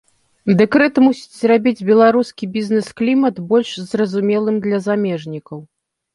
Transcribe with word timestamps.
Дэкрэт 0.59 0.95
мусіць 1.05 1.37
зрабіць 1.41 1.85
беларускі 1.89 2.49
бізнес-клімат 2.57 3.35
больш 3.53 3.69
зразумелым 3.93 4.55
для 4.67 4.83
замежнікаў. 4.89 5.57